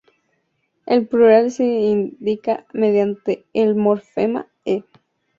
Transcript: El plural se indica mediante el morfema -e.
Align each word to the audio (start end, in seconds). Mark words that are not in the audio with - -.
El 0.87 1.05
plural 1.05 1.51
se 1.51 1.63
indica 1.63 2.65
mediante 2.73 3.45
el 3.53 3.75
morfema 3.75 4.47
-e. 4.65 4.83